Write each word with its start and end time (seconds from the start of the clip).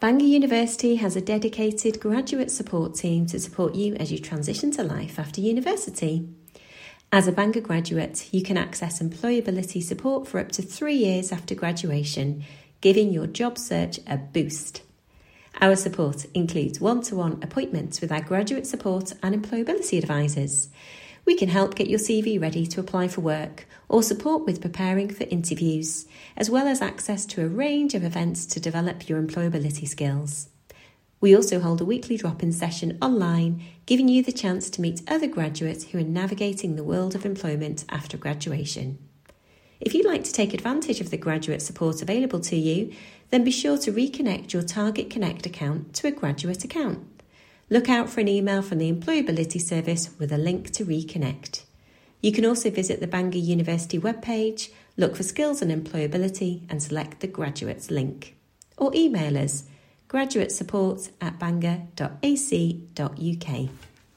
Bangor 0.00 0.26
University 0.26 0.94
has 0.94 1.16
a 1.16 1.20
dedicated 1.20 1.98
graduate 1.98 2.52
support 2.52 2.94
team 2.94 3.26
to 3.26 3.40
support 3.40 3.74
you 3.74 3.96
as 3.96 4.12
you 4.12 4.18
transition 4.20 4.70
to 4.70 4.84
life 4.84 5.18
after 5.18 5.40
university. 5.40 6.28
As 7.10 7.26
a 7.26 7.32
Bangor 7.32 7.62
graduate, 7.62 8.32
you 8.32 8.44
can 8.44 8.56
access 8.56 9.02
employability 9.02 9.82
support 9.82 10.28
for 10.28 10.38
up 10.38 10.52
to 10.52 10.62
three 10.62 10.94
years 10.94 11.32
after 11.32 11.56
graduation, 11.56 12.44
giving 12.80 13.12
your 13.12 13.26
job 13.26 13.58
search 13.58 13.98
a 14.06 14.16
boost. 14.16 14.82
Our 15.60 15.74
support 15.74 16.26
includes 16.32 16.80
one 16.80 17.02
to 17.02 17.16
one 17.16 17.42
appointments 17.42 18.00
with 18.00 18.12
our 18.12 18.22
graduate 18.22 18.68
support 18.68 19.14
and 19.20 19.34
employability 19.34 19.98
advisors. 19.98 20.68
We 21.24 21.34
can 21.34 21.48
help 21.48 21.74
get 21.74 21.90
your 21.90 21.98
CV 21.98 22.40
ready 22.40 22.68
to 22.68 22.78
apply 22.78 23.08
for 23.08 23.22
work 23.22 23.66
or 23.88 24.02
support 24.02 24.44
with 24.44 24.60
preparing 24.60 25.08
for 25.08 25.24
interviews, 25.24 26.06
as 26.36 26.50
well 26.50 26.66
as 26.66 26.82
access 26.82 27.24
to 27.26 27.44
a 27.44 27.48
range 27.48 27.94
of 27.94 28.04
events 28.04 28.46
to 28.46 28.60
develop 28.60 29.08
your 29.08 29.20
employability 29.20 29.88
skills. 29.88 30.48
We 31.20 31.34
also 31.34 31.58
hold 31.58 31.80
a 31.80 31.84
weekly 31.84 32.16
drop 32.16 32.42
in 32.42 32.52
session 32.52 32.96
online, 33.02 33.62
giving 33.86 34.08
you 34.08 34.22
the 34.22 34.30
chance 34.30 34.70
to 34.70 34.80
meet 34.80 35.02
other 35.08 35.26
graduates 35.26 35.84
who 35.84 35.98
are 35.98 36.02
navigating 36.02 36.76
the 36.76 36.84
world 36.84 37.14
of 37.14 37.26
employment 37.26 37.84
after 37.88 38.16
graduation. 38.16 38.98
If 39.80 39.94
you'd 39.94 40.06
like 40.06 40.24
to 40.24 40.32
take 40.32 40.54
advantage 40.54 41.00
of 41.00 41.10
the 41.10 41.16
graduate 41.16 41.62
support 41.62 42.02
available 42.02 42.40
to 42.40 42.56
you, 42.56 42.92
then 43.30 43.44
be 43.44 43.50
sure 43.50 43.78
to 43.78 43.92
reconnect 43.92 44.52
your 44.52 44.62
Target 44.62 45.10
Connect 45.10 45.46
account 45.46 45.94
to 45.94 46.08
a 46.08 46.12
graduate 46.12 46.64
account. 46.64 47.00
Look 47.70 47.88
out 47.88 48.08
for 48.08 48.20
an 48.20 48.28
email 48.28 48.62
from 48.62 48.78
the 48.78 48.92
Employability 48.92 49.60
Service 49.60 50.10
with 50.18 50.32
a 50.32 50.38
link 50.38 50.70
to 50.72 50.84
reconnect. 50.84 51.62
You 52.20 52.32
can 52.32 52.44
also 52.44 52.70
visit 52.70 53.00
the 53.00 53.06
Bangor 53.06 53.38
University 53.38 53.98
webpage, 53.98 54.70
look 54.96 55.14
for 55.16 55.22
skills 55.22 55.62
and 55.62 55.70
employability, 55.70 56.62
and 56.68 56.82
select 56.82 57.20
the 57.20 57.28
graduates 57.28 57.90
link. 57.90 58.36
Or 58.76 58.92
email 58.94 59.38
us 59.38 59.64
graduate 60.08 60.50
support 60.50 61.10
at 61.20 61.38
bangor.ac.uk. 61.38 62.08